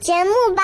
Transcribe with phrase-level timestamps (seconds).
[0.00, 0.62] 节目吧。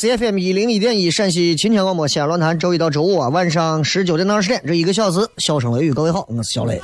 [0.00, 6.80] C F M 一零一点一陕西秦腔广播西安论坛，周一到周五啊晚上十九点到二十点这一个小时，笑声雷雨，各位好，我是小雷。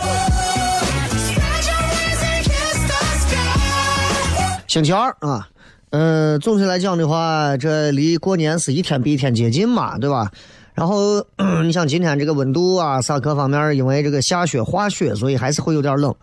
[4.68, 5.48] 星期二啊，
[5.92, 10.30] 嗯，总体来讲的话，这离过年是一天比一天接近嘛，对吧？
[10.74, 11.24] 然后
[11.64, 16.14] 你像今天这个温度啊，啥各方面，因为这个下雪化雪，所以还是会有点冷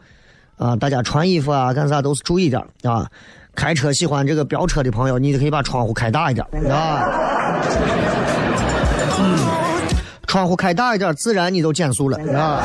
[0.58, 0.76] 啊。
[0.76, 3.10] 大家穿衣服啊，干啥都是注意点啊。
[3.56, 7.08] 开车喜欢这个飙车的朋友，你就可以把窗户开大一点，啊，
[9.20, 9.40] 嗯
[10.28, 12.64] 窗户开大一点，自然你都减速了，啊。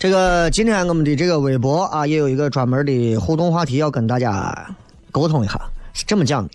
[0.00, 4.66] 这个今天我们的这个微博啊，也有一个专门的互动话题要跟大家
[5.10, 5.60] 沟通一下，
[5.92, 6.50] 是这么讲的，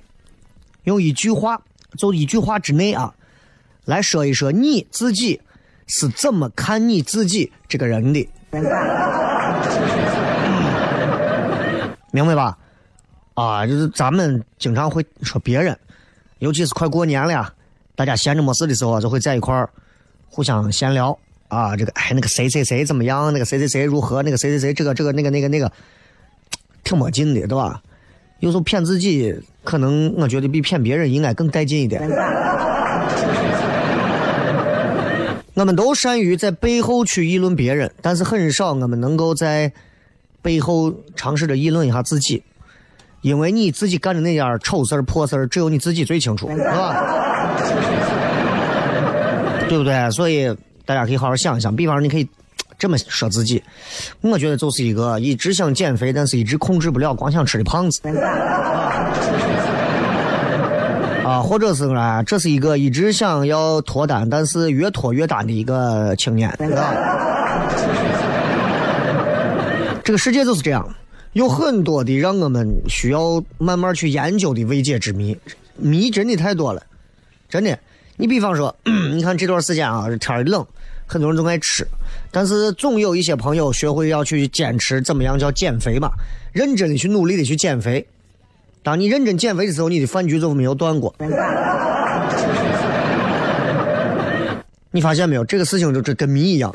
[0.86, 1.62] 用一句话。
[1.98, 3.14] 就一句话之内啊，
[3.86, 5.42] 来说一说你自己
[5.88, 8.30] 是怎么看你自己这个人的，
[12.12, 12.58] 明白吧？
[13.34, 15.78] 啊，就是咱们经常会说别人，
[16.38, 17.52] 尤其是快过年了，
[17.96, 19.68] 大家闲着没事的时候，就会在一块儿
[20.30, 21.18] 互相闲聊
[21.48, 21.76] 啊。
[21.76, 23.34] 这个哎，那个谁谁谁怎么样？
[23.34, 24.22] 那个谁谁谁如何？
[24.22, 25.72] 那个谁谁谁这个这个那个那个那个，
[26.84, 27.82] 挺没劲的，对吧？
[28.44, 29.34] 有时候骗自己，
[29.64, 32.02] 可能我觉得比骗别人应该更带劲一点。
[35.56, 39.72] 我们都善于在背后去议论别人，但是很少我们能够在
[40.42, 42.44] 背后尝试着议论一下自己，
[43.22, 47.02] 因为你自己干的那点丑事儿、破事儿，只有你自己最清楚，是吧？
[49.70, 50.12] 对不对？
[50.12, 50.54] 所以
[50.86, 52.28] 大家可以好好想一想，比方说你可以。
[52.78, 53.64] 这么说自己，
[54.22, 58.02] 我觉得就是一个一直想减肥，但是一直控制不了，光想吃的胖子。
[61.24, 66.54] 啊，或者是啊，这是一个一直想要脱单，但是越脱越单的一个青年。
[70.04, 70.86] 这个世界就是这样，
[71.32, 75.38] 有很多的让我们需要慢慢去研究的未解之谜，
[75.78, 76.84] 谜真的太多了，
[77.48, 77.80] 真的。
[78.18, 78.76] 你比方说，
[79.14, 80.66] 你看这段时间啊，天冷。
[81.06, 81.88] 很多人都爱吃，
[82.32, 86.10] 但是总有一些朋友学会要去坚持怎么样叫减肥嘛，
[86.52, 88.06] 认真的去努力的去减肥。
[88.82, 91.16] 当你认真减肥的时候，你的饭局就没有断过。
[94.92, 95.44] 你发现没有？
[95.46, 96.72] 这个事情就这跟谜一样。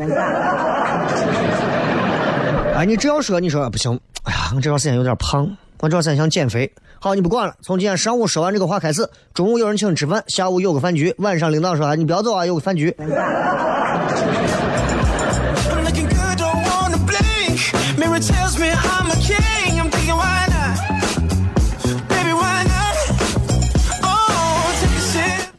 [2.74, 3.92] 哎，你只要说你说不行，
[4.24, 5.48] 哎呀，我这段时间有点胖，
[5.80, 6.70] 我这段时间想减肥。
[6.98, 12.94] 好，你不管了，从今天上午说完这个话开始，中午有人请你吃饭，下午有个饭局，晚上领导说你不要走啊，有个饭局。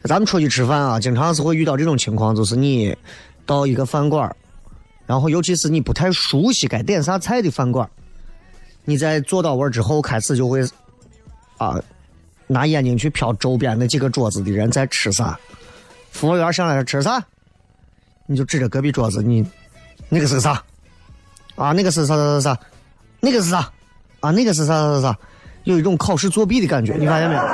[0.04, 2.94] 咱们出去吃饭啊，经常是会遇到这种情况，就是你
[3.46, 4.34] 到一个饭馆
[5.06, 7.88] 然后尤其是你不太熟悉该点啥菜的饭馆
[8.84, 10.62] 你在坐到位之后，开始就会
[11.58, 11.80] 啊，
[12.46, 15.38] 拿眼睛去瞟周边那几个桌子的人在吃啥。
[16.10, 17.22] 服务员上来吃啥，
[18.26, 19.46] 你就指着隔壁桌子，你
[20.08, 20.62] 那个是啥？
[21.54, 22.60] 啊，那个是啥啥啥啥？
[23.20, 23.70] 那个是啥？
[24.20, 25.16] 啊，那个是啥啥啥？
[25.64, 27.42] 有一种考试作弊的感觉，你发现没有？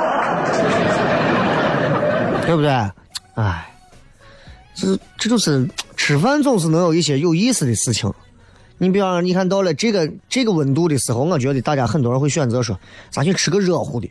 [2.47, 2.69] 对不对？
[3.35, 3.69] 哎，
[4.73, 8.11] 这这就是吃饭总是能有一些有意思的事情。
[8.77, 12.79] 你比方说，你看到了这个这个温度的时候，我觉得大家很多人会选择说，
[13.09, 14.09] 咱去吃个热乎的，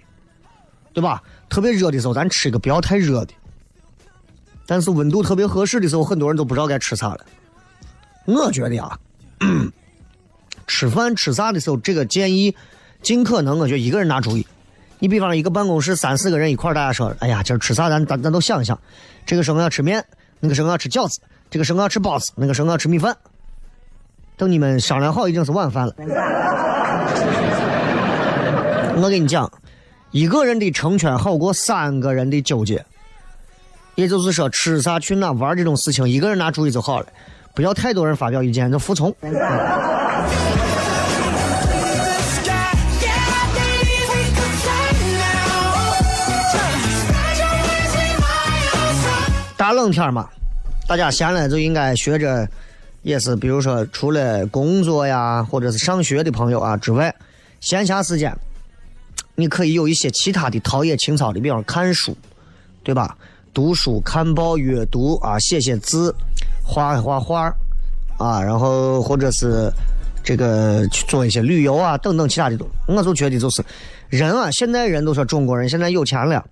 [0.93, 1.23] 对吧？
[1.49, 3.35] 特别热的时候，咱吃一个不要太热的。
[4.67, 7.25] 但是温度特别合适的时候，很多人都不知道该吃啥了。
[8.25, 8.99] 我觉得啊，
[10.67, 12.53] 吃饭吃啥的时候，这个建议
[13.03, 14.45] 尽可能，我觉得一个人拿主意。
[14.99, 17.89] 你比方一个办公室三四个人一块大家说，哎呀，今儿吃啥？
[17.89, 18.77] 咱咱咱都想一想。
[19.25, 20.05] 这个时候要吃面，
[20.41, 23.17] 那个时候要吃饺子，这个时候要吃包子，那个时候要吃米饭。
[24.37, 25.95] 等你们商量好，已经是晚饭了。
[28.97, 29.51] 我跟你讲，
[30.11, 32.85] 一个人的成全好过三个人的纠结。
[33.95, 37.07] 也就是说，吃啥去哪玩这种事情，一个人拿主意就好了，
[37.55, 39.15] 不要太多人发表意见，就服从。
[49.57, 50.29] 大冷天嘛，
[50.87, 52.47] 大家闲了就应该学着，
[53.07, 57.15] 也是比如说除了工作呀或者是上学的朋友啊之外，
[57.61, 58.37] 闲暇时间，
[59.37, 62.17] 你可以有一些其他的陶冶情操的，比方看书，
[62.83, 63.17] 对吧？
[63.55, 66.13] 读书、看报、阅读啊，写写字，
[66.65, 67.55] 画画画，
[68.19, 69.73] 啊，然后或者是
[70.25, 72.69] 这个去做一些旅游啊，等等其他的东。
[72.89, 73.65] 我就觉得就是
[74.09, 76.45] 人啊，现在人都说中国人现在有钱了，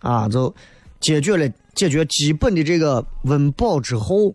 [0.00, 0.54] 啊，就
[1.00, 4.34] 解决了解决基本的这个温饱之后，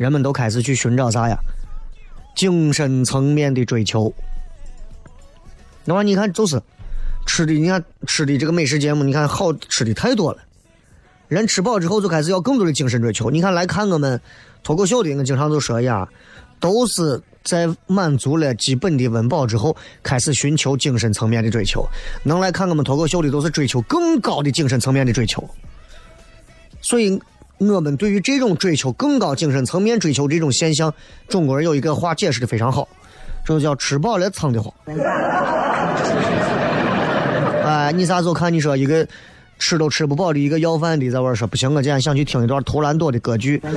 [0.00, 1.38] 人们都开始去寻找啥呀？
[2.34, 4.10] 精神层面的追求。
[5.84, 6.58] 那么你看，就是
[7.26, 10.38] 吃的，你看吃的这个美食节目，你看好吃的太多了。
[11.28, 13.30] 人吃饱之后就开始要更多的精神追求。
[13.30, 14.18] 你看来看我们
[14.62, 16.08] 脱口秀的，我经常就说呀，
[16.58, 21.86] 都是在满足了基本的温饱之后，开始寻求精神层面的追求。
[22.22, 25.46] 能来看我们脱口秀的，都是追求更高的精神层面的追求。
[26.80, 27.20] 所以，
[27.60, 30.92] 我们对于这种追求更高精神层面追求这种现象，
[31.28, 32.88] 中国人有一个话解释的非常好，
[33.44, 34.72] 这叫吃饱了撑的慌。
[37.64, 39.06] 哎，你啥时候看你说一个？
[39.62, 43.58] 吃都吃不饱的一个要饭的，在玩说不行，我今天想去听一段图兰朵的歌剧，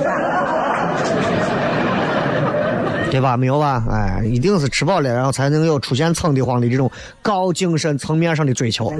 [3.10, 3.36] 对吧？
[3.36, 3.84] 没有吧？
[3.90, 6.90] 哎，一定是吃饱了，然后才能有出现撑的慌的这种
[7.20, 8.90] 高精神层面上的追求。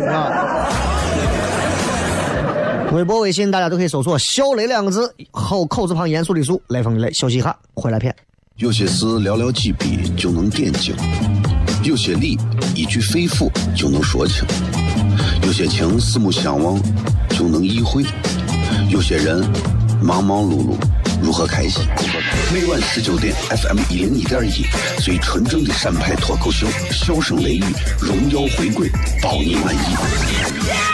[2.94, 8.14] 微博、微信大家都可以搜索“小雷”两个字，后口字旁严肃的肃，雷锋的雷，休息一下，回来片。
[8.56, 10.94] 有些事寥寥几笔就能点睛，
[11.82, 12.38] 有些理
[12.72, 14.46] 一句肺腑就能说清。
[15.42, 16.80] 有些情四目相望
[17.30, 18.04] 就能意会，
[18.88, 19.44] 有些人
[20.00, 20.76] 忙忙碌碌
[21.20, 21.84] 如何开心？
[22.52, 24.66] 每晚十九点，FM 一零一点一，
[25.02, 27.64] 最纯正的陕派脱口秀，笑声雷雨，
[27.98, 28.88] 荣耀回归，
[29.20, 30.93] 包你满意。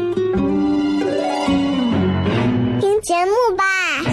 [3.01, 4.10] 节目吧。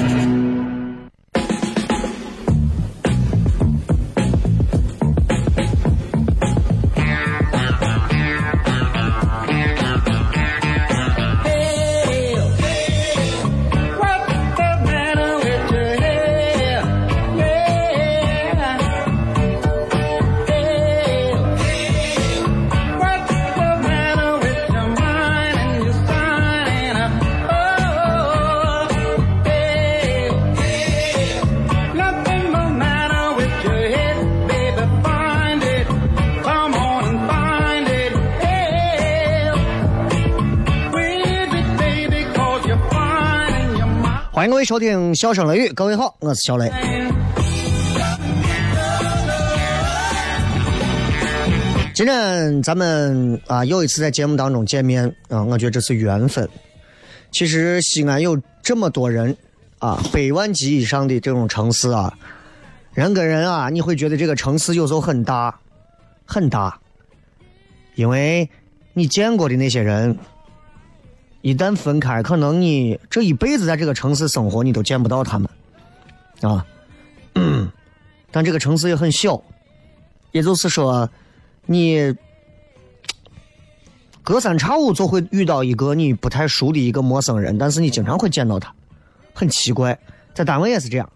[44.38, 46.70] 欢迎各位收听《笑声雷雨》，各位好，我是小雷。
[51.92, 56.48] 今天咱们啊又一次在节目当中见面啊，我觉得这是缘分。
[57.32, 59.36] 其实西安有这么多人
[59.80, 62.16] 啊，百万级以上的这种城市啊，
[62.94, 65.58] 人跟人啊，你会觉得这个城市有时候很大，
[66.24, 66.78] 很大，
[67.96, 68.48] 因为
[68.92, 70.16] 你见过的那些人，
[71.40, 75.48] 一旦分开，可能你这一辈子在这个城市生活，你都见不到他们
[76.42, 76.64] 啊。
[78.30, 79.42] 但这个城市也很小，
[80.32, 81.08] 也就是说。
[81.70, 82.16] 你
[84.22, 88.72] 隔三差五就会遇到一个你不太熟的一个陌生人，但是你经常会见到他，
[89.34, 89.98] 很奇怪。
[90.32, 91.10] 在单位也是这样，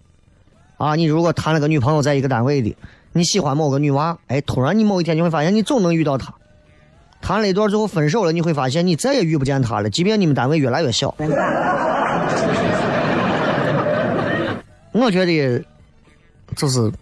[0.77, 2.77] 啊，你如果谈了个女朋友，在一个单位的，
[3.15, 6.35] 你喜欢某个女娃，哎，突然你某一天你会发现，你总能遇到她。
[7.23, 11.15] 谈了一段最后分手了，你会发现你再也遇不见他了，即便你们单位越来越小。
[14.91, 15.65] 我觉得
[16.57, 16.93] 就是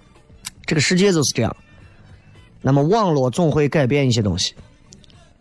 [0.67, 1.57] 这个世界就是这样。
[2.61, 4.55] 那么网络总会改变一些东西，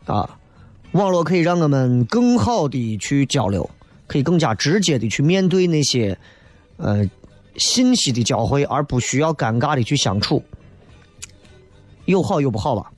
[0.06, 0.38] 啊，
[0.94, 3.70] 网络可以让我们更好的去交流，
[4.08, 6.18] 可以更加直接的去面对那些，
[6.78, 7.06] 呃，
[7.58, 10.42] 信息的交汇，而不需要尴尬的去相处，
[12.06, 12.90] 有好有不好吧？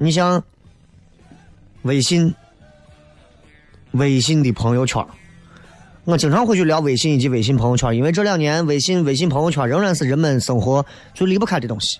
[0.00, 0.40] 你像
[1.82, 2.32] 微信，
[3.90, 5.04] 微信的朋友圈，
[6.04, 11.98] 我经常会去聊微信以及微信朋友圈，因为这两年微信、微信朋友圈仍然是人们生活最离不开的东西。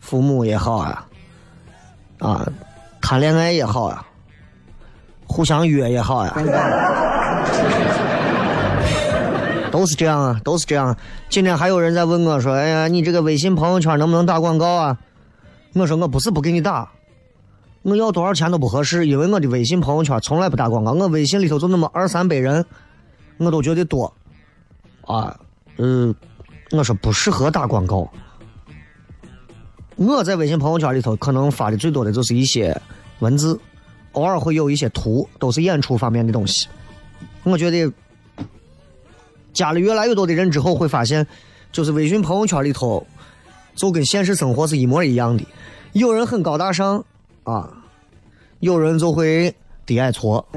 [0.00, 1.06] 父母也好啊，
[2.18, 2.52] 啊，
[3.00, 4.04] 谈恋爱也好啊，
[5.24, 6.36] 互相约也好呀，
[9.70, 10.96] 都是这样啊，都是这样。
[11.28, 14.98] 今天还有人在问我说：“哎呀，你这个微信朋友圈能不能打广告啊？”
[15.74, 16.90] 我说：“我不是不给你打，
[17.82, 20.92] 我要多少钱都不合适，因为我的微信朋友圈从来不打广告。
[20.92, 22.64] 我微信里头就那么二三百人，
[23.38, 24.12] 我都觉得多。
[25.02, 25.38] 啊，
[25.78, 26.14] 嗯，
[26.70, 28.08] 我说不适合打广告。”
[29.96, 32.80] 我在微信朋友圈里头可能发的最多的就是一些
[33.18, 33.60] 文字，
[34.12, 36.66] 偶尔会有一些图，都是演出方面的东西。
[37.42, 37.92] 我觉得
[39.52, 41.26] 加了越来越多的人之后，会发现，
[41.72, 43.06] 就是微信朋友圈里头，
[43.74, 45.44] 就跟现实生活是一模一样的。
[45.92, 47.04] 有人很高大上
[47.44, 47.68] 啊，
[48.60, 50.44] 有人就会低矮矬，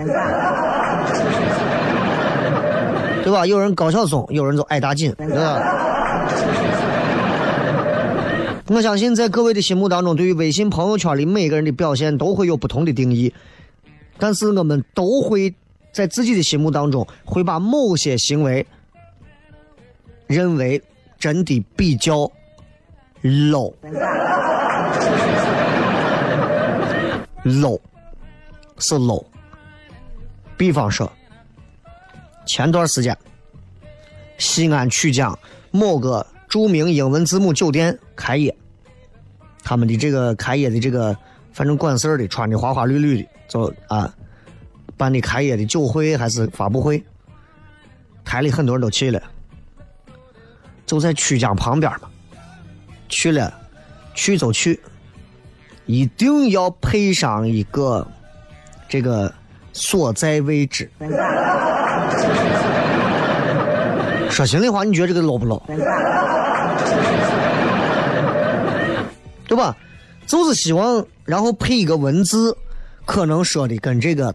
[3.24, 3.46] 对吧？
[3.46, 5.60] 有人高晓松，有人就矮大紧，对吧？
[8.70, 13.34] 我相信，在各位的心目当中，对于微信朋友圈里每个人的表现都会有不同的定义，
[14.18, 15.54] 但是我们都会
[15.92, 18.65] 在自己的心目当中会把某些行为
[20.27, 20.82] 认为
[21.20, 22.30] 真的比较
[27.46, 27.80] low，
[28.80, 29.25] 是 low。
[30.58, 31.10] 比方说，
[32.46, 33.18] 前段时间
[34.38, 35.38] 西安曲江
[35.72, 36.25] 某个。
[36.48, 38.56] 著名英文字母酒店开业，
[39.62, 41.18] 他们的这个开业的这个，
[41.52, 44.14] 反正管事儿的穿的花花绿绿的，就啊，
[44.96, 47.04] 办的开业的酒会还是发布会，
[48.24, 49.22] 台里很多人都去了，
[50.86, 52.10] 就在曲江旁边嘛，
[53.10, 53.54] 去了，
[54.14, 54.80] 去就去，
[55.86, 58.06] 一定要配上一个
[58.89, 59.34] 这个
[59.74, 60.89] 所在位置。
[64.30, 65.62] 说心里话，你觉得这个 low 不 low？
[69.48, 69.77] 对吧？
[70.25, 72.58] 就是希望，然后配一个文字，
[73.06, 74.34] 可能说的跟这个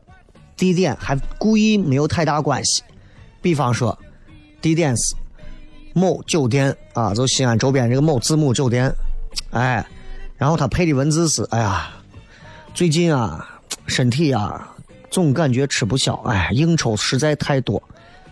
[0.56, 2.82] 地点还故意没有太大关系。
[3.42, 3.98] 比方说，
[4.62, 5.16] 地点是
[5.92, 8.90] 某酒店啊，就西安周边这个某字母酒店，
[9.50, 9.84] 哎，
[10.40, 11.90] 然后他配的文字是：哎呀，
[12.72, 13.46] 最近啊，
[13.86, 14.66] 身体啊，
[15.10, 17.82] 总感觉吃不消，哎，应酬实在太多。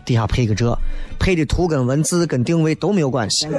[0.07, 0.75] 底下配个这，
[1.19, 3.47] 配的图跟文字跟定位都没有关系。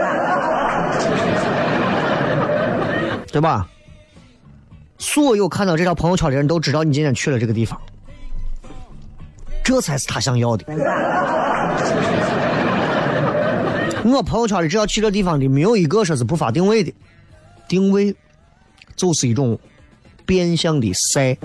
[3.32, 3.70] 对吧？
[4.98, 7.80] 所有看到这条朋友圈的人都知道你今天去了这个地方，
[9.64, 10.66] 这才是他想要的。
[14.04, 16.92] 我朋友圈里只要去这地方的，没有一个说是不发定位的，
[17.68, 18.16] 定位
[19.00, 19.58] 就是一种
[20.26, 21.38] 变相的晒。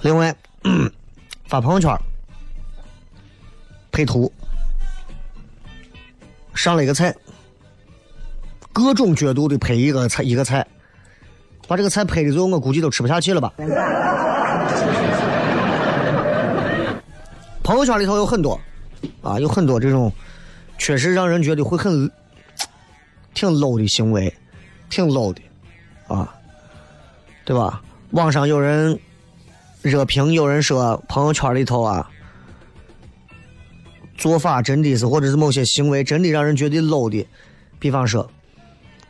[0.00, 0.34] 另外，
[1.46, 1.94] 发朋友圈
[3.92, 4.32] 配图，
[6.54, 7.14] 上了一个菜，
[8.72, 10.66] 各种角度的配一个菜，一个菜，
[11.68, 13.52] 把这个菜配的最后，我估计都吃不下去了吧。
[17.64, 18.60] 朋友圈里头有很多，
[19.22, 20.12] 啊，有很多这种，
[20.76, 22.08] 确实让人觉得会很
[23.32, 24.32] 挺 low 的行为，
[24.90, 25.40] 挺 low 的，
[26.06, 26.32] 啊，
[27.44, 27.82] 对吧？
[28.10, 28.96] 网上有人
[29.80, 32.08] 热评，有人说朋友圈里头啊，
[34.18, 37.26] 做法真的是，或者是某些行为真的让人觉得 low 的，
[37.78, 38.30] 比方说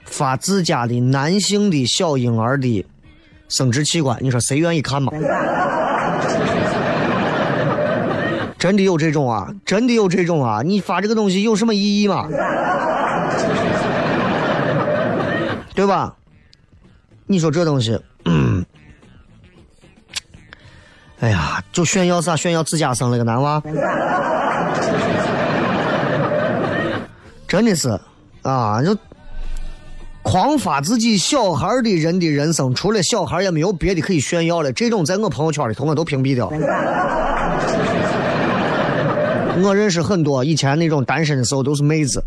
[0.04, 2.86] 发自家的男性的小婴儿的
[3.48, 5.12] 生殖器官，你说谁愿意看吗？
[8.64, 9.52] 真的有这种啊？
[9.66, 10.62] 真的有这种啊？
[10.64, 12.26] 你发这个东西有什么意义吗？
[15.74, 16.14] 对吧？
[17.26, 18.64] 你说这东西，嗯，
[21.20, 22.34] 哎呀，就炫耀啥？
[22.34, 23.62] 炫耀自家生了个男娃？
[27.46, 28.00] 真的是
[28.40, 28.96] 啊，就
[30.22, 34.72] 狂发自己小孩的人的人生，除了小孩也没有别的可以炫耀了。
[34.72, 36.50] 这种在我朋友圈里头我都屏蔽掉。
[39.62, 42.22] 我认识很多以前那种单身的时候都是妹子，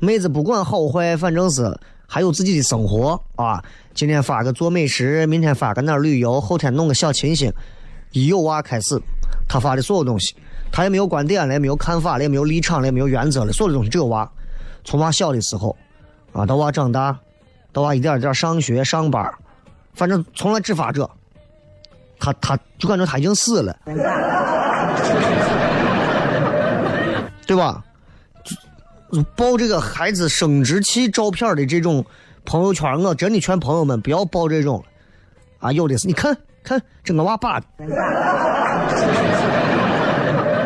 [0.00, 3.62] 妹子不管好坏，反正是还有自己的生活啊。
[3.94, 7.52] 今天发个做美食，明天发个哪儿旅游，后天弄个小清新。
[8.12, 9.00] 一有娃开始，
[9.48, 10.34] 他发的所有东西，
[10.72, 14.28] 他也没有观点了，也没有看法了，也没有立场了，也没有原则了，所有的东西只有娃。
[14.84, 15.76] 从娃小的时候，
[16.32, 17.18] 啊，到娃长大，
[17.72, 19.32] 到娃一点一点上学上班，
[19.94, 21.08] 反正从来只发这。
[22.18, 23.76] 他他就感觉他已经死了。
[27.46, 27.82] 对吧？
[29.36, 32.04] 报这个孩子生殖器照片的这种
[32.44, 34.84] 朋友圈，我真的劝朋友们不要报这种
[35.60, 35.70] 啊！
[35.70, 37.66] 有的是，你看看这个娃爸的。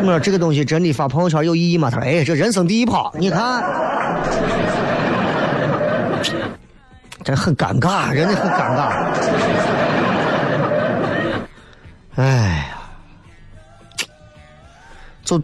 [0.01, 1.91] 我说这个东西真的发朋友圈有意义吗？
[1.91, 3.63] 他说：“哎，这人生第一炮，你看，
[7.23, 8.89] 这很尴尬，人家很尴尬。”
[12.17, 12.25] 哎
[12.69, 12.77] 呀，
[15.23, 15.39] 就。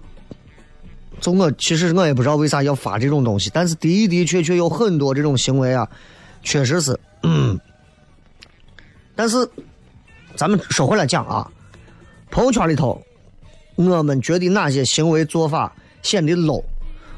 [1.26, 5.90] 就我其实我也不知道为啥要发这种东西，但是的的确确有很多这种行为啊，
[6.44, 7.00] 确实是。
[7.24, 7.60] 嗯。
[9.16, 9.50] 但是
[10.36, 11.52] 咱们说回来讲啊，
[12.30, 13.02] 朋友圈里头，
[13.74, 16.64] 我们觉得哪些行为做法显得 low，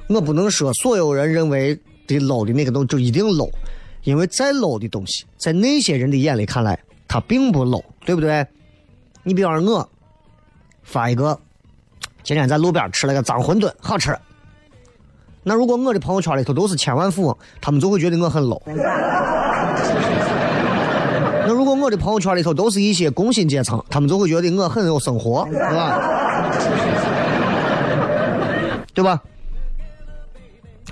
[0.07, 1.75] 我不能说所有人认为
[2.07, 3.51] 的 low 的那个东就一定 low，
[4.05, 8.47] 因为再 low 的东西，在那些人的眼里看来，它并不 low，对不对？
[9.23, 9.89] 你比方说我
[10.83, 11.37] 发一个。
[12.27, 14.13] 今天在路边吃了个脏馄饨，好吃。
[15.43, 18.61] 那如果我的朋友圈里头都是千万富翁，他们就会觉得我很 low。
[21.47, 26.01] 那如果我的朋友圈里头都是一些工薪阶层，他们就会觉得我很有生活，对吧？
[28.93, 29.23] 对吧？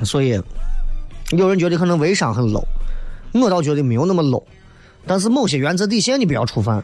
[0.04, 0.42] 所以
[1.32, 2.64] 有人觉得可能微商很 low，
[3.34, 4.42] 我倒觉得没有那么 low。
[5.06, 6.82] 但是某些原则底线你不要触犯，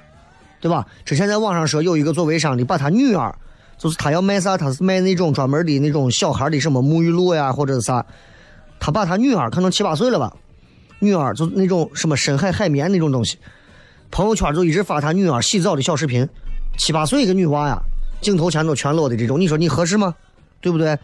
[0.59, 0.85] 对吧？
[1.05, 3.33] 之前在网上说有一个做微商的，把他女儿。
[3.81, 8.05] 就是他要卖啥，他是卖那种专门的那种小孩的什么沐浴露呀，或者是啥。
[8.79, 10.31] 他把他女儿可能七八岁了吧，
[10.99, 13.39] 女儿就那种什么深海海绵那种东西，
[14.11, 16.29] 朋友圈就一直发他女儿洗澡的小视频。
[16.77, 17.81] 七八岁一个女娃呀，
[18.21, 20.13] 镜头前都全裸的这种，你说你合适吗？
[20.59, 20.95] 对不对？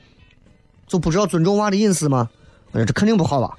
[0.85, 2.29] 就不知道尊重娃的隐私吗？
[2.73, 3.57] 这肯定不好吧，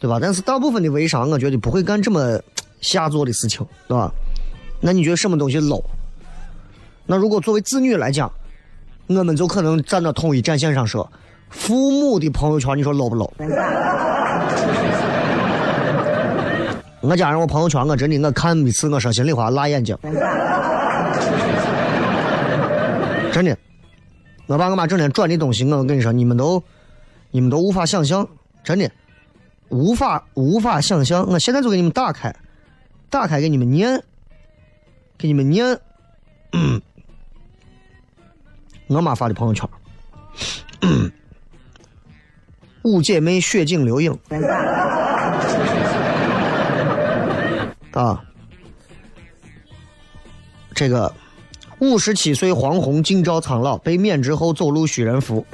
[0.00, 0.18] 对吧？
[0.20, 2.40] 但是大部分的微商，我觉得不会干这么
[2.80, 4.12] 下作的事情，对吧？
[4.80, 5.84] 那你觉得什么东西 low？
[7.06, 8.30] 那如果作为子女来讲，
[9.18, 11.10] 我们就可能站到统一战线上说，
[11.48, 13.28] 父母的朋友圈，你说 low 不 low？
[17.02, 19.98] 我加上我朋友圈，我真的我看一次，我说心里话辣眼睛。
[23.32, 23.58] 真的，
[24.46, 26.62] 我爸我妈整天转的东西，我跟你说，你们都
[27.32, 28.24] 你们都无法想象，
[28.62, 28.88] 真的
[29.70, 31.26] 无法无法想象。
[31.28, 32.32] 我现在就给你们打开，
[33.10, 34.00] 打开给你们念，
[35.18, 35.66] 给你们念。
[36.52, 36.80] 嗯。
[38.96, 39.68] 我妈发的朋友圈，
[42.82, 44.18] 五姐妹血景留影
[47.92, 48.20] 啊，
[50.74, 51.12] 这个
[51.78, 55.46] 五十七岁黄宏景照苍老，被免职后走路需人扶。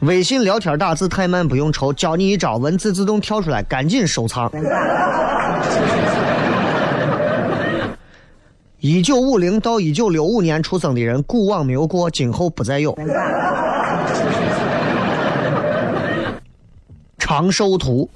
[0.00, 4.50] 微信聊天打字太慢不用愁，教你一招，文字自动跳出来，赶紧收藏。
[8.80, 12.96] 一九五零到一九六五年出生的人，古往没有过，今后不再有。
[17.18, 18.08] 长寿图。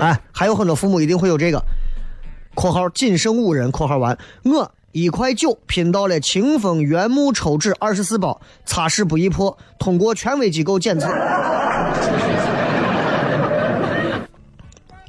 [0.00, 1.62] 哎，还有很多父母一定会有这个
[2.54, 4.18] （括号仅剩五人）（括号完）。
[4.44, 11.08] 我一块九拼到了清风原木抽纸二十四包，擦拭不易破，通过权威机构检测。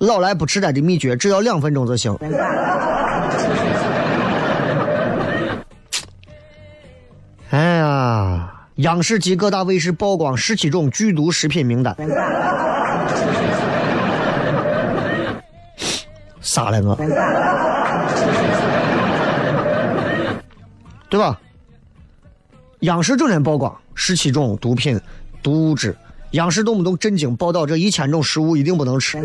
[0.02, 2.18] 老来不痴呆的秘诀，只要两分钟就行。
[7.52, 11.96] 哎呀，央视及各大卫视曝光十七种剧毒食品名单。
[16.42, 16.96] 杀了我，
[21.10, 21.40] 对吧？
[22.80, 25.00] 央视整天曝光十七种毒品、
[25.44, 25.96] 毒物质，
[26.32, 29.18] 央视动不动震惊报道这一千种食物一定不能吃，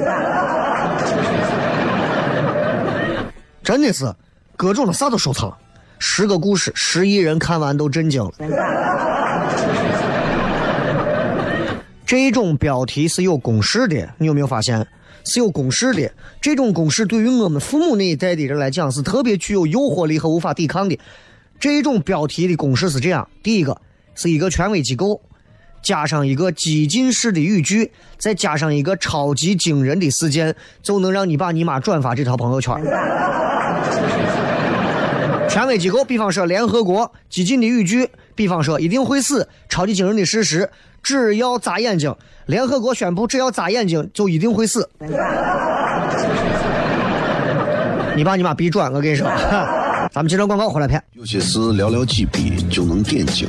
[3.62, 4.12] 真的是
[4.56, 5.56] 各种的啥都收藏。
[5.98, 8.32] 十个故事，十亿人看完都震惊了。
[12.04, 14.84] 这种标题是有公式的，你有没有发现？
[15.24, 16.10] 是有公式的。
[16.40, 20.98] 这种公式对于我们父母那一代的人来讲是特别具有诱惑力和无法抵抗的。
[21.58, 23.80] 这种标题的公式是这样：第一个
[24.14, 25.20] 是一个权威机构，
[25.86, 32.74] 加上一个激进式的语句，再加上一个超级惊人的事件，就能让你爸你妈转发这条朋友圈。
[35.48, 40.68] 权威机构，比方说联合国；激进的语句，比方说一定会死；超级惊人的事实，
[41.04, 42.12] 只要眨眼睛，
[42.46, 44.90] 联合国宣布只要眨眼睛就一定会死。
[48.16, 49.30] 你爸你妈逼转，我跟你说。
[50.12, 51.00] 咱们接着广告回来片。
[51.12, 53.48] 有些事寥寥几笔就能点睛，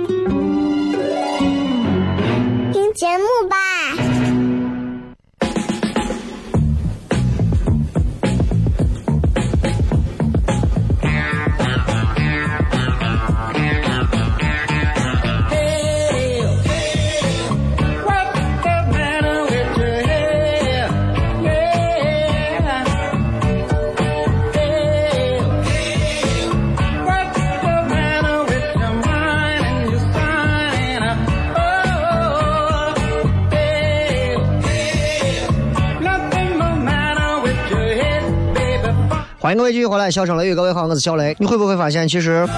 [39.61, 41.35] 各位继续回来，笑声雷雨，各位好，我是小雷。
[41.37, 42.49] 你会不会发现，其实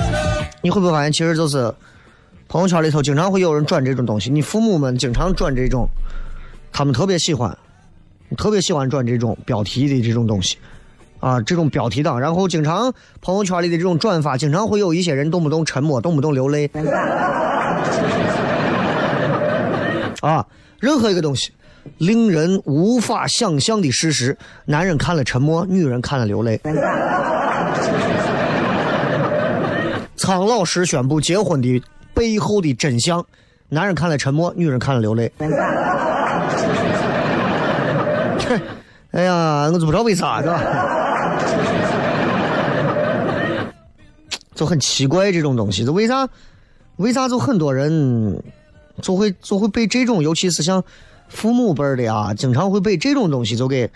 [0.61, 1.69] 你会不会发现，其实就是
[2.47, 4.29] 朋友圈里头经常会有人转这种东西。
[4.29, 5.85] 你父母们经常转这种，
[6.71, 7.57] 他们特别喜欢，
[8.37, 10.57] 特别喜欢转这种标题的这种东西
[11.19, 12.17] 啊，这种标题党。
[12.17, 16.71] 然后经常朋友圈里的这种转发，经常会有一些人动不动沉默，动不动流泪
[20.21, 20.47] 啊，
[20.79, 21.51] 任何一个东西。
[21.97, 26.59] 令人无法想象的事实：男人看了沉默，女人看了流泪。
[30.15, 33.25] 苍老师宣布结婚的背后的真相：
[33.69, 35.31] 男人看了沉默，女人看了流泪。
[39.11, 40.61] 哎呀，我就不知道为啥，是吧？
[44.55, 46.27] 就很奇怪这种东西，就为啥？
[46.97, 48.41] 为啥就很多人
[49.01, 50.83] 就会就会被这种，尤其是像。
[51.33, 53.89] 父母辈儿的啊，经常会被这种东西就给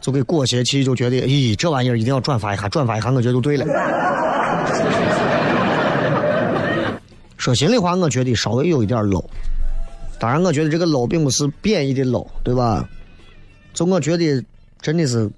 [0.00, 3.66] 就给裹挟起，就觉得，咦，这玩意儿一定要转发一下，转发一下，我觉得就对了。
[7.36, 9.22] 说心里话，我觉得稍微有一点 low。
[10.18, 12.88] 当然，我觉得这个 low 并不是贬义的 low，对吧？
[13.74, 14.42] 就我觉得
[14.80, 15.30] 真的是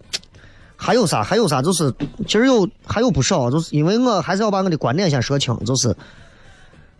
[0.76, 1.92] 还有啥，还有啥，就是
[2.26, 5.94] 其实有还有不少，就是因为我还是要把我的观点先说清，就是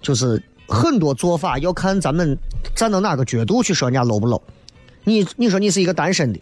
[0.03, 0.43] 就是。
[0.69, 2.37] 很多做法要看咱们
[2.75, 4.41] 站到哪个角度去说人家 low 不 low。
[5.05, 6.41] 你你说你是一个单身的，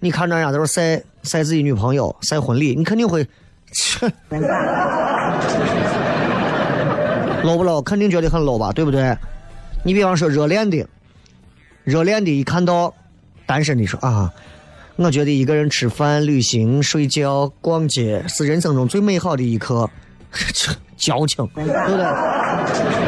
[0.00, 3.26] 你看着人家在这晒晒自己女朋友晒婚礼，你肯定会，
[3.72, 4.06] 切，
[7.42, 7.82] low 不 low？
[7.82, 9.16] 肯定觉得很 low 吧，对不对？
[9.82, 10.86] 你比方说热恋的，
[11.82, 12.94] 热恋的一看到
[13.46, 14.32] 单身的说啊，
[14.96, 19.90] 我觉得一个人吃饭、旅行、睡觉、逛街是人生中最美好的一刻，
[20.96, 23.03] 矫情，对不对？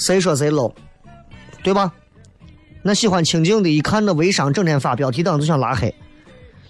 [0.00, 0.72] 谁说谁 low，
[1.62, 1.92] 对吧？
[2.82, 5.90] 那喜欢清静的，一看那微商整天发标题党就想拉黑；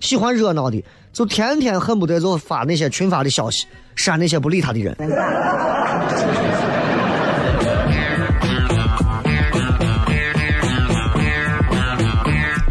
[0.00, 4.96] 喜欢热闹的，就天天恨不得就发那些群发的消息，删那些不理他的人。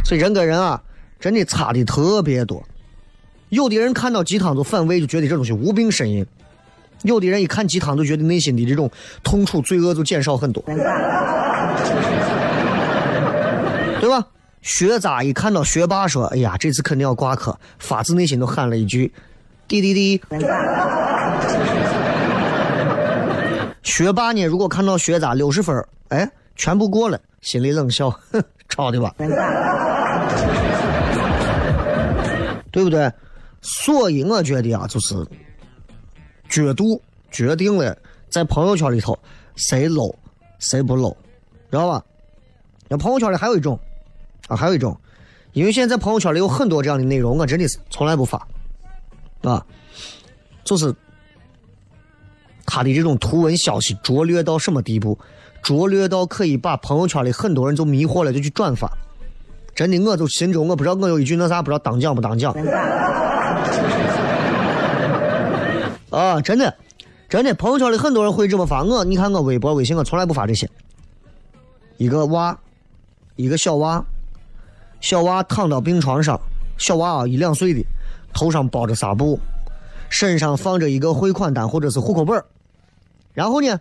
[0.03, 0.83] 所以人跟人啊，
[1.21, 2.61] 真的差的特别多。
[3.47, 6.25] 有的人看到鸡汤就反胃，就觉得这东西无病呻吟；
[7.03, 8.89] 有的人一看鸡汤就觉得内心的这种
[9.23, 10.63] 痛楚、罪恶就减少很多，
[13.99, 14.25] 对吧？
[14.61, 19.09] 学渣一看到学霸说：“哎呀，这次肯定要挂科。”发自内心都喊了一句
[19.69, 20.21] ：“滴滴滴。”
[23.83, 29.13] 学霸呢，如果看到学渣六十分，哎，全部过了，心里冷笑：“哼， 抄的吧。”
[32.71, 33.09] 对不对？
[33.61, 35.15] 所以我觉得啊，就是
[36.49, 37.95] 角度决定了
[38.29, 39.17] 在朋友圈里头
[39.55, 40.13] 谁露
[40.57, 41.15] 谁不露
[41.71, 42.03] 知道吧？
[42.87, 43.79] 那朋友圈里还有一种
[44.47, 44.99] 啊，还有一种，
[45.53, 48.47] 因为现在朋友圈里有很多这样的内容，我真的是从来不发
[49.43, 49.63] 啊，
[50.63, 50.93] 就是
[52.65, 55.17] 他的这种图文消息拙劣到什么地步？
[55.61, 58.89] 拙劣到可以把朋友圈里很多人就迷惑了，就去转发。
[59.75, 62.53] 真的，我就心中我不知道，我有一句那啥，不知道当讲不当讲。
[66.09, 66.75] 啊，真的，
[67.29, 68.83] 真的，朋友圈里很多人会这么发。
[68.83, 70.69] 我，你看我微博、微信，我从来不发这些。
[71.97, 72.57] 一个娃，
[73.35, 74.03] 一个小娃，
[75.01, 76.39] 小娃躺到病床上，
[76.77, 77.85] 小娃啊一两岁的，
[78.33, 79.39] 头上包着纱布，
[80.09, 82.43] 身上放着一个汇款单或者是户口本
[83.33, 83.79] 然后呢，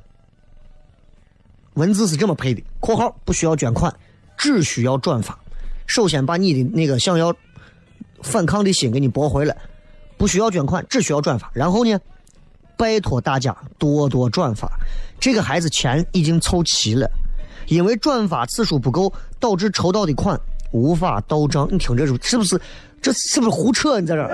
[1.75, 3.95] 文字是这么配的：括号不需要捐款，
[4.37, 5.38] 只需要转发。
[5.87, 7.35] 首先把你的那个想要
[8.21, 9.57] 反抗的心给你驳回来，
[10.17, 11.51] 不需要捐款，只需要转发。
[11.55, 11.99] 然后呢，
[12.79, 14.67] 拜托大家多多转发。
[15.21, 17.11] 这个孩子钱已经凑齐了，
[17.67, 21.69] 因为转发次数不够，导致筹到的款无法到账。
[21.71, 22.59] 你听这是不是？
[23.03, 24.01] 这是不是胡扯？
[24.01, 24.29] 你在这儿？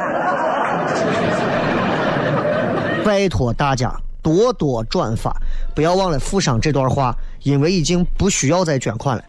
[3.04, 5.34] 拜托大家多多转发，
[5.74, 9.24] 不要忘了附上这段话，因为已经不需要再捐款了。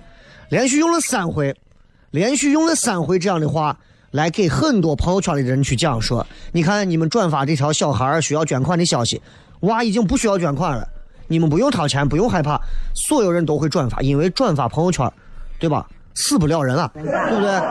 [0.50, 1.56] 连续用了三回。
[2.12, 3.78] 连续用了三回这样的话
[4.16, 9.22] 来给很多朋友圈里的人去讲说，你看你们转发这条小孩需要捐款的消息，
[9.60, 10.88] 娃已经不需要捐款了，
[11.28, 12.58] 你们不用掏钱，不用害怕，
[12.94, 15.12] 所有人都会转发，因为转发朋友圈，
[15.60, 15.86] 对吧？
[16.14, 17.62] 死不了人啊，对不对？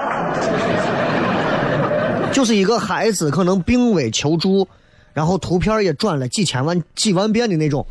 [2.31, 4.69] 就是一个孩子可能病危求助，
[5.15, 7.87] 然后图片也转了几千万、几万遍的那种。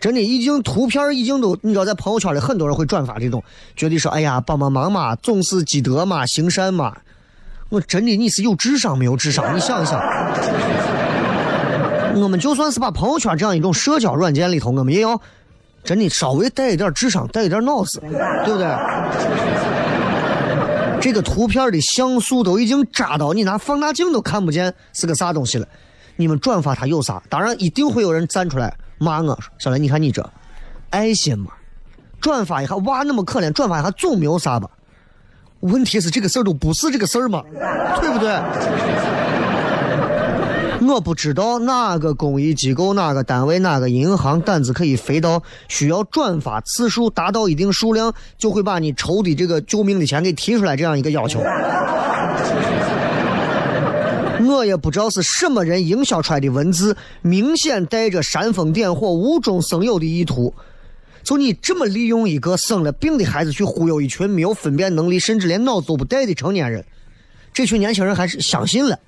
[0.00, 3.44] 真的已经图片已经都，你知道在朋友圈里很多人会转发这种，
[3.76, 6.96] 觉得说哎呀帮帮忙嘛，总是积德嘛，行善嘛。
[7.72, 9.56] 我真的你是有智商没有智商？
[9.56, 9.98] 你想一想，
[12.20, 15.18] 我们就算是把朋友圈这样一种社交软件里头，我们也要
[15.82, 17.98] 真的稍微带一点智商，带一点脑子，
[18.44, 18.66] 对不对？
[21.00, 25.66] 这个图片的像素都已经渣到你拿放大镜都看不见是个啥东西了，
[26.16, 27.22] 你们转发它有啥？
[27.30, 28.76] 当然一定会有人站出来。
[28.98, 30.30] 骂我，小雷，你看你这
[30.90, 31.52] 爱心嘛，
[32.20, 34.68] 转发一下，哇，那么可怜，转发一下总没有啥吧？
[35.62, 37.42] 问题是这个事儿都不是这个事儿嘛，
[38.00, 38.30] 对不对？
[40.84, 51.40] 我不知道哪个公益机构、哪个单位、哪个银行胆子可以肥到需要转发次数达到一定数量就会把你筹的这个救命的钱给提出来这样一个要求。
[54.44, 60.52] 我也不知道是什么人营销出来的文字，明显带着煽风点火、无中生有的意图。
[61.22, 66.84] 就你这么利用一个生了病的孩子去忽悠一群没有分辨能力，甚至连脑子都不带的成年人，
[67.52, 68.98] 这群年轻人还是相信了。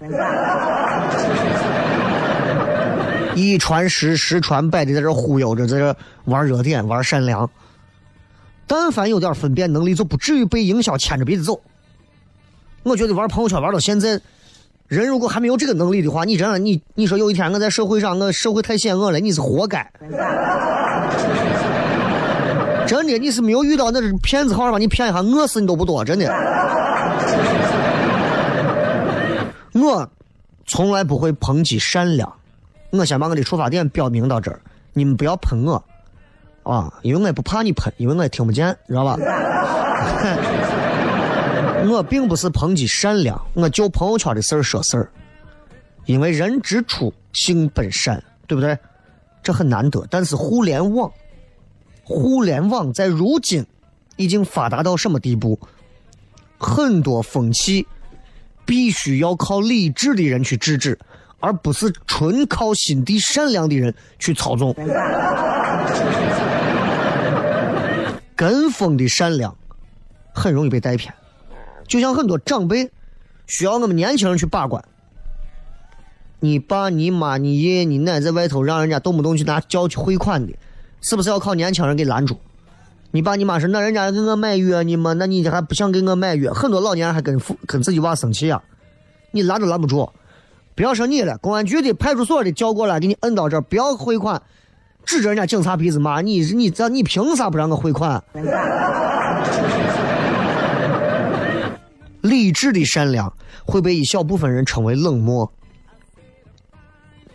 [3.35, 5.97] 一传十，十传百的在这忽悠着，在这
[6.27, 7.51] 玩热点、玩善良。
[8.67, 11.61] 但凡有点分辨能力，就不至于被营销牵着鼻子走。
[12.85, 14.21] 我觉得玩朋友圈玩到现在。
[14.87, 19.91] 人如果还没有这个能力的话，你真的你你说有一天我在社会上，我社会太险恶了，你是活该。
[22.87, 26.27] 真的，你是没有遇到那种骗子，好好把你骗一下，饿死你都不多，真的。
[29.73, 30.09] 我
[30.67, 32.33] 从来不会抨击善良，
[32.91, 34.61] 我先把我的出发点表明到这儿，
[34.93, 35.85] 你们不要喷我
[36.63, 39.19] 啊，因为我也不怕你喷，因为我也听不见，知道吧？
[41.87, 45.11] 我并不是抨击善良，我就朋友圈的事儿说事儿。
[46.07, 48.79] 因为人之初性本善，对不对？
[49.43, 50.07] 这很难得。
[50.09, 51.11] 但是互联网，
[52.05, 53.67] 互联网在如今
[54.17, 55.59] 已经发达到什么地步？
[56.59, 57.87] 很多风气
[58.65, 60.99] 必须要靠理智的人去制止，
[61.41, 64.75] 而不是纯靠心地善良的人去操纵。
[68.37, 69.57] 跟风的善良，
[70.33, 71.13] 很容易被带偏。
[71.87, 72.91] 就像很多长辈
[73.47, 74.83] 需要我们年轻人去把关。
[76.41, 80.55] 你爸、你妈、你爷爷、你奶在外头让人家动不动去拿叫去汇款的，
[81.05, 82.35] 是不是要靠年轻人给拦住？
[83.11, 86.51] 你爸你妈说那人家给我买药呢嘛，那你还不想给我买药？
[86.55, 88.63] 很多老年人还跟父跟自己娃生气呀，
[89.31, 90.09] 你拦都拦不住。
[90.75, 94.41] 不要说你了，公安局的、派出所的叫过来给你摁到这儿，不要汇款，
[95.05, 98.25] 指着人家警察鼻子骂你，你这你凭啥不让我汇款？
[102.23, 103.31] 理智的善良
[103.67, 105.53] 会被一小部分人称为冷漠，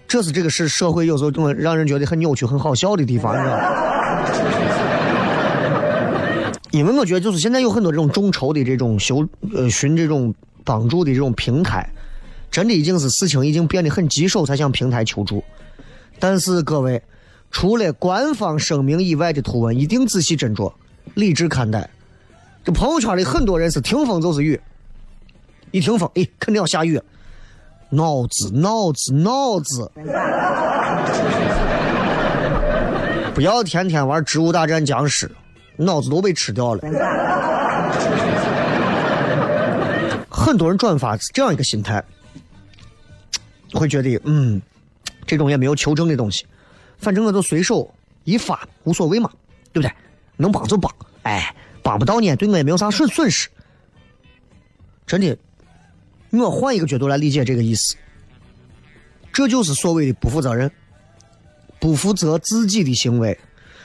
[0.09, 3.63] 这是这个是社会有时候么让人觉得很扭曲、很好笑的地方，你知道吗？
[6.71, 11.87] 因为我觉得就是现在有很多这种众筹的这种修呃寻这种帮助的这种平台，
[12.49, 15.43] 真的已经是事情已经变得很棘手才向平台求助。
[16.17, 17.01] 但是各位，
[17.51, 20.73] 除了官方声明以外的图文，一定仔细斟酌，
[21.13, 21.87] 理智看待。
[22.63, 24.59] 这朋友圈里很多人是听风就是雨，
[25.69, 26.99] 一听风，哎，肯定要下雨。
[27.89, 29.91] 脑子，脑子，脑子，
[33.33, 35.29] 不要天天玩植物大战僵尸。
[35.81, 36.81] 脑子都被吃掉了，
[40.29, 42.03] 很多人转发是这样一个心态，
[43.73, 44.61] 会觉得嗯，
[45.25, 46.45] 这种也没有求证的东西，
[46.97, 47.89] 反正我就随手
[48.25, 49.31] 一发无所谓嘛，
[49.71, 49.95] 对不对？
[50.35, 53.47] 能帮就帮，哎，帮不到呢，对我也没有啥损损失。
[55.07, 55.37] 真的，
[56.31, 57.95] 我换一个角度来理解这个意思，
[59.31, 60.71] 这就是所谓的不负责任、
[61.79, 63.39] 不负责自己的行为，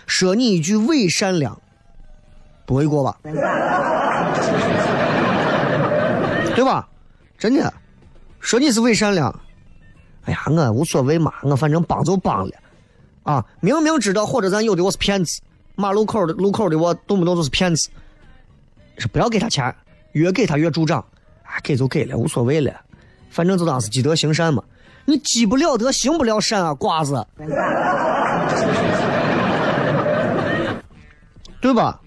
[0.06, 1.60] 说你一句伪善良。
[2.66, 3.18] 不为过吧？
[6.54, 6.88] 对吧？
[7.36, 7.72] 真的，
[8.40, 9.40] 说你是伪善良。
[10.24, 12.52] 哎呀，我无所谓嘛，我反正帮就帮了。
[13.22, 15.42] 啊，明明知道或者咱有的我是骗子，
[15.74, 17.90] 马路口的路口的我动不动就是骗子。
[18.96, 19.74] 是不要给他钱，
[20.12, 21.04] 越给他越助长。
[21.62, 22.72] 给就给了，无所谓了，
[23.30, 24.62] 反正就当是积德行善嘛。
[25.04, 27.26] 你积不了德，行不了善啊，瓜子。
[31.60, 32.00] 对吧？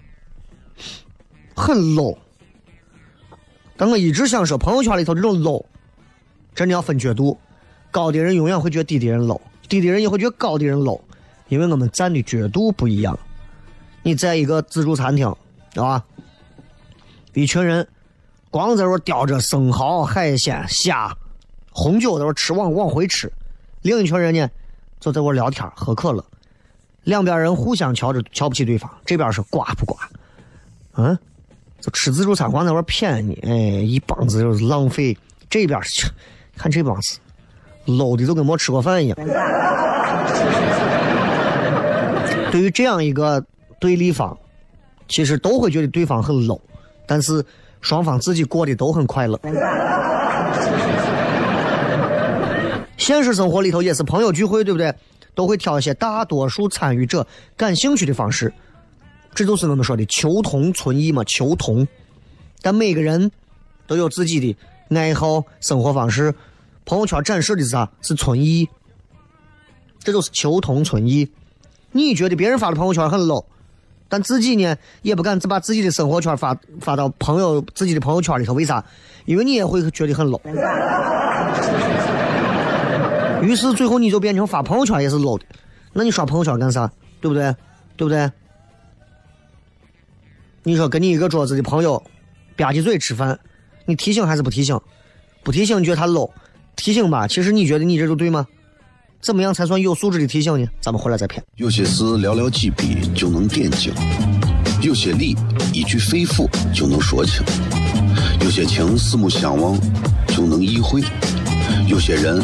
[1.56, 2.16] 很 low，
[3.76, 5.64] 但我一直想说，朋友圈里头这种 low，
[6.54, 7.36] 真的要分角度。
[7.90, 11.00] 高的人永远会觉得低的人 low，低的人也会觉得高的人 low，
[11.48, 13.18] 因为我们站的角度不一样。
[14.02, 15.34] 你在一个自助餐厅，
[15.74, 16.04] 啊？
[17.34, 17.86] 一群人
[18.50, 21.14] 光在那叼着生蚝、海鲜、虾、
[21.70, 23.28] 红酒在那吃，往往回吃；
[23.82, 24.48] 另一群人呢，
[24.98, 26.24] 就在那聊天、喝可乐。
[27.04, 29.96] 两边人互相瞧着瞧不起对方，这边是刮不刮？
[30.96, 31.18] 嗯？
[31.80, 35.16] 就吃自助餐，光在那骗你，哎，一帮子就是浪费。
[35.48, 36.06] 这边是，
[36.56, 37.18] 看这帮子
[37.86, 39.16] ，low 的都跟没吃过饭一样。
[42.50, 43.42] 对于这样一个
[43.78, 44.36] 对立方，
[45.06, 46.60] 其实都会觉得对方很 low，
[47.06, 47.44] 但是
[47.88, 49.40] 双方自己过得都很快乐。
[52.98, 54.94] 现实生活里头也是朋友聚会，对不对？
[55.34, 58.52] 都会挑一些大多数参与者感兴趣的方式。
[59.34, 61.88] 这就是我们说的求同存异嘛，求同。
[62.60, 63.30] 但每个人
[63.86, 64.54] 都有自己的
[64.94, 66.34] 爱好、生活方式。
[66.84, 67.90] 朋友圈展示的是啥？
[68.02, 68.68] 是存异。
[70.00, 71.30] 这就是求同存异。
[71.92, 73.46] 你觉得别人发的朋友圈很 low，
[74.08, 78.54] 但自己呢也不敢把自己的生活圈发发到朋友自己的朋友圈里头。
[78.54, 78.84] 为啥？
[79.26, 80.40] 因为你也会觉得很 low。
[83.42, 85.44] 于是最后你就变成发朋友圈也是 low 的。
[85.92, 86.90] 那你刷朋友圈干啥？
[87.20, 87.54] 对不对？
[87.96, 88.30] 对不对？
[90.62, 92.02] 你说跟你一个桌子的朋友
[92.56, 93.38] 吧唧嘴吃饭，
[93.86, 94.80] 你提醒还是不提醒？
[95.42, 96.30] 不提醒你觉得他 low，
[96.76, 98.46] 提醒吧，其实你觉得你这就对吗？
[99.20, 100.66] 怎么样才算有素质的提醒呢？
[100.80, 101.42] 咱们回来再骗。
[101.56, 103.92] 有些事寥寥几笔就能点睛，
[104.80, 105.36] 有些理
[105.72, 107.42] 一句肺腑就能说清，
[108.40, 109.78] 有些情四目相望
[110.28, 111.02] 就能意会，
[111.88, 112.38] 有些人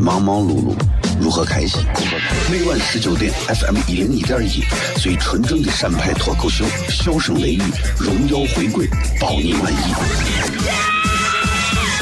[0.00, 0.74] 忙忙碌碌。
[1.20, 1.80] 如何开心？
[2.50, 4.62] 每晚十九点，FM 一零一点一，
[5.00, 7.62] 最纯正的陕派脱口秀，笑声雷雨，
[7.98, 8.88] 荣耀回归，
[9.20, 10.97] 保你满意。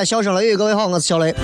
[0.00, 1.34] 来，笑声雷雨，各位好，我是小雷。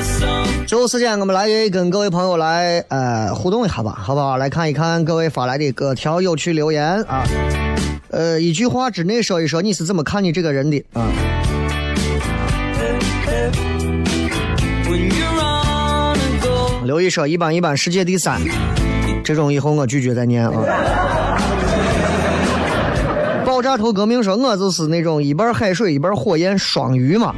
[0.67, 4.39] 最后时间，我们来跟各位朋友来呃互动一下吧，好不好？
[4.39, 7.23] 来看一看各位发来的各条有趣留言啊。
[8.09, 11.07] 呃，一句话之内说一说你是怎么看你这个人的啊？
[16.85, 18.41] 刘毅说一般一般，世界第三，
[19.23, 20.51] 这种以后我拒绝再念啊。
[23.57, 27.35] 爆炸头革命说，我就是那种一半海水一半火焰双鱼嘛。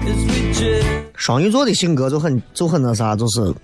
[1.15, 3.55] 双鱼座的性格就很就很那啥，就是，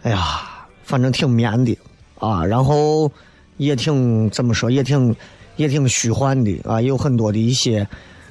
[0.00, 1.76] 哎呀，反正挺绵的
[2.18, 3.12] 啊，然后
[3.58, 5.14] 也挺怎么说，也挺
[5.56, 7.86] 也挺虚幻的啊，有很多的一些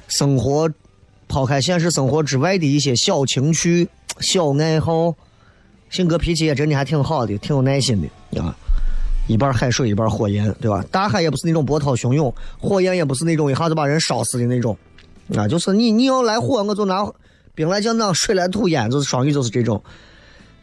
[0.08, 0.68] 生活
[1.28, 5.14] 抛开现实生活之外的一些小情趣、小爱好，
[5.90, 8.56] 性格脾气也真的还挺好的，挺有耐心的啊。
[9.32, 10.84] 一半海水一半火焰，对吧？
[10.90, 14.76] 大海也不是那种波涛汹涌，火焰也不是那种一下就把人烧死的那种，
[15.36, 17.04] 啊，就是你你要来火，我就拿
[17.54, 19.82] 兵来将挡，水来土掩，就是双鱼就是这种。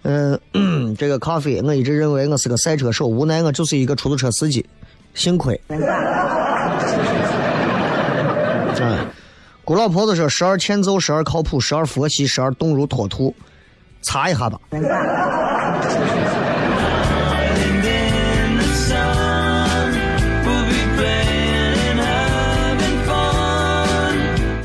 [0.03, 0.39] 嗯、
[0.97, 4.65] 这个咖啡，我一直认为我是个赛车手，无奈我就是一个出租车司机，
[5.13, 5.59] 幸亏。
[5.67, 5.77] 嗯，
[9.65, 13.35] 古老婆子说：十二欠揍，十二靠谱，十二佛系，十二动如脱兔，
[14.01, 14.57] 查一下吧。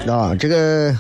[0.07, 0.97] 啊，这个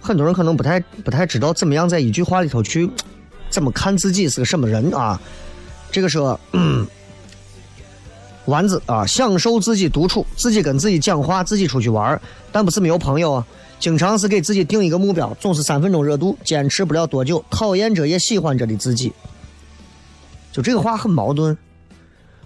[0.00, 2.88] 很多人可能不太不太知道怎么样在一句话里头去
[3.50, 5.20] 怎么看自己是个什么人啊。
[5.90, 6.38] 这个说，
[8.44, 12.20] 丸子啊，享受自己独处，自己跟自己讲话，自己出去玩
[12.52, 13.46] 但不是没有朋友啊。
[13.78, 19.12] 经常是给自己定一个目标，总是三分钟热度，坚持不了多久，讨厌着也喜欢着的自己。
[20.52, 21.56] 就这个话很矛盾。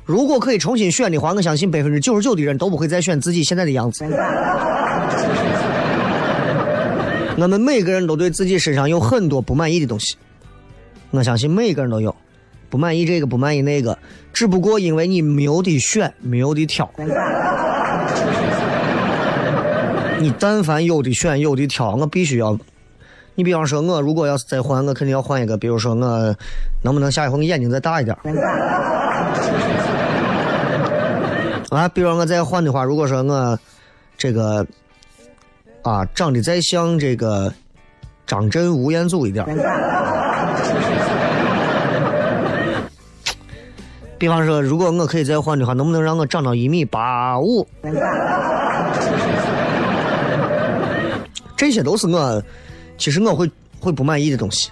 [0.05, 4.05] 如果可以重新选的话，我相信百分之九十九的人都不会再选自己现在的样子。
[7.39, 10.17] 我们每个人都对自己身上有很多不满意的东西，
[11.11, 12.15] 我相信每个人都有，
[12.69, 13.99] 不满意这个，不满意那个，
[14.33, 16.91] 只不过因为你没有的选，没有的挑。
[20.21, 22.57] 你但凡有的选，有的挑，我必须要。
[23.35, 26.37] 你比方说，我如果要是再换，我肯定要换一个，比如说我
[26.83, 28.17] 能不能下一回我眼睛再大一点？
[31.71, 33.59] 啊，比如我再换的话，如果说我
[34.19, 34.65] 这个
[35.83, 37.53] 啊长得再像这个
[38.27, 39.45] 张震、吴彦祖一点，
[44.17, 47.67] 比方说，如果我可以再换的话，能不能让我长到一米八五？
[51.57, 52.43] 这些都是我
[52.97, 54.71] 其实我会会不满意的东西，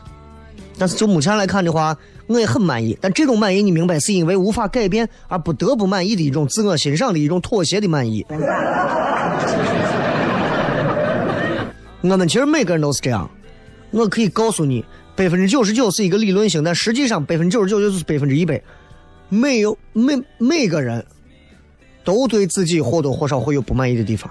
[0.78, 1.96] 但是就目前来看的话，
[2.28, 2.96] 我也很满意。
[3.00, 8.24] 但这种满意，你明白，是因为无法改变而不得不满意的一种自我欣赏的一种妥协的满意。
[12.02, 13.30] 我们其实每个人都是这样，
[13.90, 14.84] 我可以告诉你，
[15.14, 18.60] 百分之九十九是一个理论性，但实际上百分之九十九就是百分之一百。
[19.28, 21.04] 没有每每个人
[22.02, 24.28] 都对自己或多或少会有不满意的地方，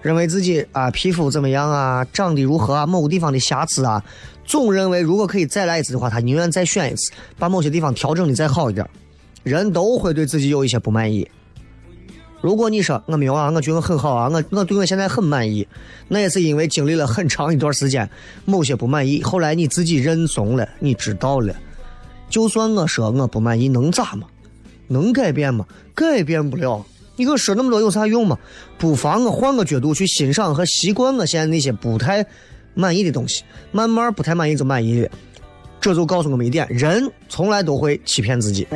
[0.00, 4.02] 认为自己啊皮肤怎么样啊，长得如何啊，某个地方的瑕疵啊，
[4.44, 8.88] 总认为如果可以再来一次的话，他宁愿再选一次，把某些地方调整的再好一点。
[9.42, 11.28] 人都会对自己有一些不满意。
[12.42, 15.66] 如果你说我没有啊，我觉得很好啊，我我对我现在很满意，
[16.08, 18.08] 那也是因为经历了很长一段时间
[18.44, 21.54] 某些不满意，后来你自己认怂了，你知道了。
[22.28, 24.26] 就算我说我不满意，能咋嘛？
[24.88, 25.66] 能改变吗？
[25.94, 26.84] 改变不了。
[27.16, 28.38] 你给我说那么多有啥用嘛？
[28.78, 32.24] 不妨我换个角度去欣赏和习惯我现在那些不太
[32.74, 35.08] 满意的东西，慢慢不太满意就满意了。
[35.80, 38.66] 这就告诉我们一点：人从来都会欺骗自己。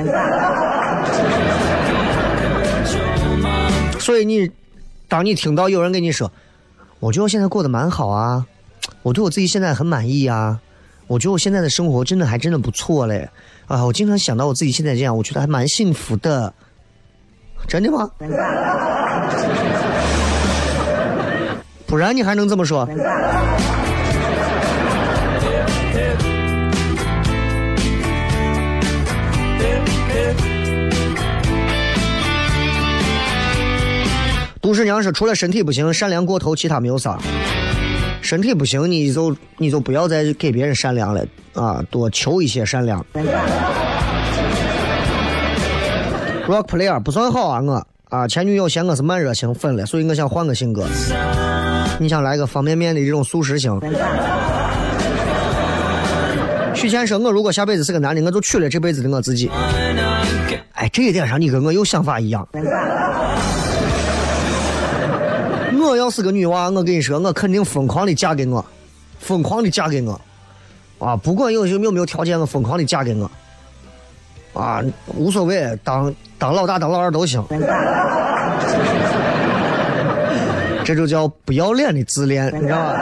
[4.10, 4.50] 所以你
[5.06, 6.28] 当你听到有人跟你说，
[6.98, 8.44] 我觉得我现在过得蛮好啊，
[9.02, 10.58] 我对我自己现在很满意啊，
[11.06, 13.30] 我觉得我现在的生活真的还真的不错嘞，
[13.68, 16.52] 啊，我经常想到我自己现在这样，我觉得还蛮幸福的。
[17.68, 18.10] 真的吗？
[21.86, 22.84] 不然你还能这么说？
[34.70, 37.18] 杜十娘说：“除了身体不行，善良过头，其他没有啥。
[38.22, 43.04] 身体不行，你就你就不要再给别人善良了啊，多求一些善良。”
[46.46, 50.86] Rock player 不算好啊，我啊前女友嫌我是慢热型分了，所以我想换个性格。
[51.98, 53.76] 你想来个方便面的这种速食型？
[56.76, 59.50] 许先生，我如果下辈子是个男的，我就娶了这辈子的我自己。
[60.74, 62.46] 哎，这一点上你跟我有想法一样。
[65.90, 68.64] 我要是个女娃，我跟你说，我肯定疯狂的嫁给我，
[69.18, 70.20] 疯狂的嫁给我，
[71.00, 73.28] 啊，不管有有没有条件，我疯狂的嫁给我，
[74.54, 74.80] 啊，
[75.16, 77.44] 无所谓，当当老大当老二都行。
[80.84, 82.96] 这就叫不要脸的自恋，你知道吧？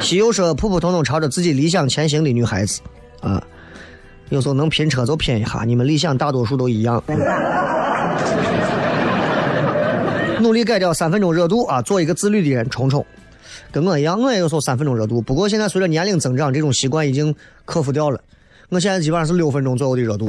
[0.00, 2.80] 西游说普普通通朝着自己理想前行的女孩子，
[3.20, 3.40] 啊，
[4.30, 7.00] 有时候能拼车就拼一下，你们理想大多数都一样。
[10.50, 12.68] 努力改掉三分钟热度啊，做一个自律的人。
[12.68, 13.06] 冲冲，
[13.70, 15.22] 跟我一样，我也有时候三分钟热度。
[15.22, 17.32] 不过现在随着年龄增长，这种习惯已经
[17.64, 18.20] 克服掉了。
[18.68, 20.26] 我现在基本上是六分钟左右的热度。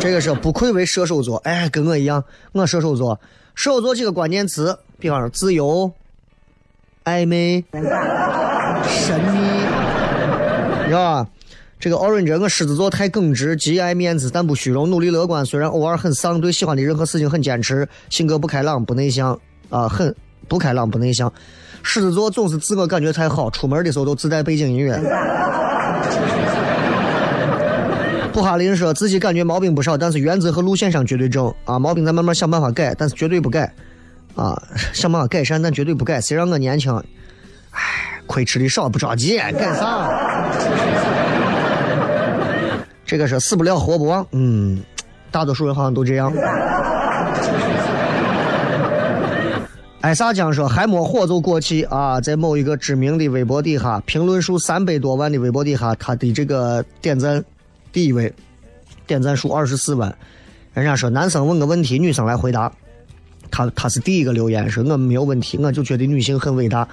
[0.00, 3.20] 这个是不愧为射手座，哎，跟我一样，我射手座。
[3.54, 5.92] 射手座几个关键词，比方说自由、
[7.04, 7.62] 暧昧、
[8.84, 9.38] 神秘，
[10.80, 11.26] 你知道吧？
[11.80, 19.38] 这个 Orange，我狮子座太耿直，极爱面子，但不虚荣，努力乐观，虽然偶尔很丧，对喜欢的任何事情很坚持，性格不开朗，不内向，
[19.70, 20.12] 啊，很
[20.48, 21.32] 不开朗，不内向。
[21.84, 24.98] 狮子座总是自我感觉太好，出门的时候都自带背景音乐。
[28.32, 33.72] 布哈林说自己感觉毛病不少，但是原则和路线上绝对正啊，毛病咱慢慢想办法改，但是绝对不改
[34.34, 34.60] 啊，
[34.92, 36.20] 想办法改善，但绝对不改。
[36.20, 36.92] 谁让我年轻？
[37.70, 40.08] 唉，亏吃的少，不着急，改啥？
[43.08, 44.78] 这个是死不了活不忘，嗯，
[45.30, 46.30] 大多数人好像都这样。
[50.02, 57.42] 艾萨江说还没火就过气啊，在某一个知名的微博底下，评论数三百多万的微博底下，他的这个点赞
[57.92, 58.30] 第一位，
[59.06, 60.14] 点赞数二十四万。
[60.74, 62.70] 人家说男生问个问题，女生来回答，
[63.50, 66.86] 他他是第一个留言，说我没有问题，我就觉得女性很伟大，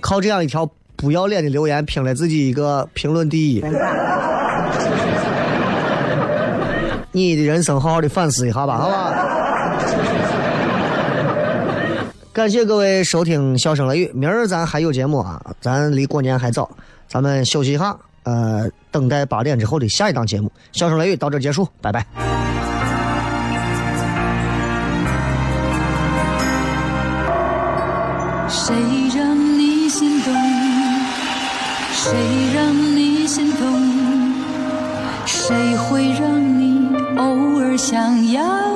[0.00, 3.64] 靠这样一条不要脸的留言拼了自己一个评论第一。
[7.14, 9.14] 你的人生好好的反思一下吧，好吧。
[12.32, 16.68] 感谢各位收听《笑声雷雨》，明儿咱还有节目啊，咱离过年还早，
[17.06, 22.04] 咱们休息一下，呃，等待八点之后的下一档节目《笑声雷雨》到这结束，拜拜。
[37.86, 38.73] 想要